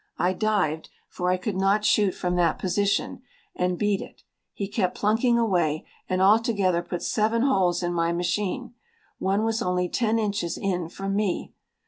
[0.17, 3.21] I dived, for I could not shoot from that position,
[3.55, 4.23] and beat it.
[4.51, 8.73] He kept plunking away and altogether put seven holes in my machine.
[9.19, 11.53] One was only ten inches in from me.